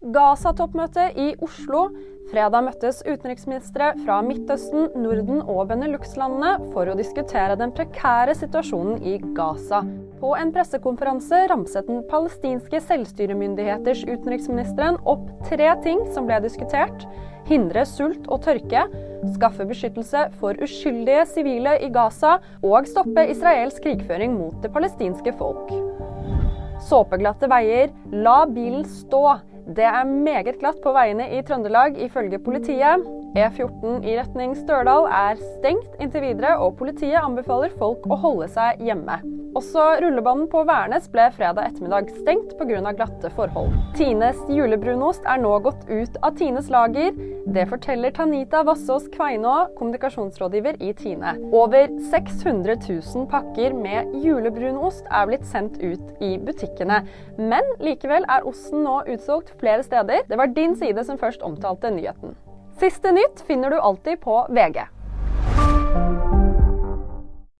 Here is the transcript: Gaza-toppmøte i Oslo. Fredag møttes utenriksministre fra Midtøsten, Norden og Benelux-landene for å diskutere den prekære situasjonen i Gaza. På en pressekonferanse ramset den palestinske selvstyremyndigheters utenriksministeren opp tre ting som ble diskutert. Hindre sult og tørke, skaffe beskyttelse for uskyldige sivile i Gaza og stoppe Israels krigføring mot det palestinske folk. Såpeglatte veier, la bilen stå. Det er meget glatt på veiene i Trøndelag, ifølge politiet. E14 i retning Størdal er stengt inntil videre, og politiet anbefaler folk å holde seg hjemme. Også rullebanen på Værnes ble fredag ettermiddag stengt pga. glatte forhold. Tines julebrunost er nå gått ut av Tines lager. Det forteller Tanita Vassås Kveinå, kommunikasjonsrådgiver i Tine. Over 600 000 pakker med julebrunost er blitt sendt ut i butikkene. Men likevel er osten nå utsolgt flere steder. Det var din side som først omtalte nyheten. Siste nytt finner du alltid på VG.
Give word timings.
Gaza-toppmøte 0.00 1.10
i 1.20 1.26
Oslo. 1.44 1.90
Fredag 2.30 2.62
møttes 2.64 3.02
utenriksministre 3.04 3.90
fra 4.00 4.20
Midtøsten, 4.24 4.86
Norden 4.96 5.42
og 5.42 5.66
Benelux-landene 5.68 6.70
for 6.72 6.88
å 6.88 6.94
diskutere 6.96 7.58
den 7.60 7.74
prekære 7.76 8.32
situasjonen 8.38 9.02
i 9.04 9.18
Gaza. 9.36 9.82
På 10.22 10.30
en 10.38 10.54
pressekonferanse 10.54 11.42
ramset 11.52 11.90
den 11.90 12.00
palestinske 12.08 12.80
selvstyremyndigheters 12.86 14.06
utenriksministeren 14.06 14.96
opp 15.04 15.26
tre 15.50 15.68
ting 15.84 16.00
som 16.14 16.30
ble 16.30 16.40
diskutert. 16.46 17.04
Hindre 17.50 17.84
sult 17.84 18.24
og 18.32 18.40
tørke, 18.46 18.86
skaffe 19.36 19.68
beskyttelse 19.68 20.30
for 20.40 20.56
uskyldige 20.64 21.26
sivile 21.28 21.76
i 21.84 21.92
Gaza 21.92 22.38
og 22.62 22.88
stoppe 22.88 23.26
Israels 23.34 23.76
krigføring 23.84 24.32
mot 24.38 24.62
det 24.64 24.72
palestinske 24.72 25.36
folk. 25.36 25.68
Såpeglatte 26.88 27.50
veier, 27.52 27.92
la 28.08 28.46
bilen 28.48 28.86
stå. 28.88 29.49
Det 29.76 29.84
er 29.86 30.04
meget 30.04 30.56
glatt 30.58 30.80
på 30.82 30.90
veiene 30.96 31.28
i 31.36 31.42
Trøndelag, 31.46 31.94
ifølge 32.02 32.40
politiet. 32.42 33.04
E14 33.38 34.02
i 34.02 34.16
retning 34.18 34.56
Størdal 34.58 35.06
er 35.14 35.38
stengt 35.38 36.00
inntil 36.02 36.24
videre, 36.24 36.56
og 36.58 36.74
politiet 36.80 37.20
anbefaler 37.22 37.70
folk 37.78 38.08
å 38.10 38.18
holde 38.18 38.50
seg 38.50 38.82
hjemme. 38.82 39.20
Også 39.58 39.82
rullebanen 39.98 40.46
på 40.50 40.60
Værnes 40.62 41.08
ble 41.10 41.24
fredag 41.34 41.72
ettermiddag 41.72 42.10
stengt 42.20 42.52
pga. 42.58 42.92
glatte 42.94 43.30
forhold. 43.34 43.72
Tines 43.98 44.38
julebrunost 44.48 45.26
er 45.26 45.40
nå 45.42 45.56
gått 45.64 45.88
ut 45.90 46.18
av 46.22 46.36
Tines 46.38 46.70
lager. 46.70 47.10
Det 47.50 47.64
forteller 47.66 48.14
Tanita 48.14 48.62
Vassås 48.62 49.08
Kveinå, 49.10 49.74
kommunikasjonsrådgiver 49.78 50.78
i 50.78 50.92
Tine. 50.94 51.34
Over 51.50 51.90
600 52.12 52.76
000 52.86 53.26
pakker 53.30 53.74
med 53.74 54.14
julebrunost 54.22 55.08
er 55.10 55.26
blitt 55.26 55.46
sendt 55.50 55.80
ut 55.82 56.22
i 56.22 56.36
butikkene. 56.38 57.02
Men 57.38 57.74
likevel 57.82 58.28
er 58.30 58.46
osten 58.46 58.84
nå 58.86 59.00
utsolgt 59.10 59.50
flere 59.60 59.84
steder. 59.86 60.24
Det 60.28 60.38
var 60.40 60.46
din 60.56 60.76
side 60.76 61.04
som 61.04 61.18
først 61.18 61.42
omtalte 61.42 61.90
nyheten. 61.94 62.34
Siste 62.80 63.12
nytt 63.12 63.44
finner 63.46 63.70
du 63.70 63.80
alltid 63.80 64.20
på 64.24 64.46
VG. 64.48 64.86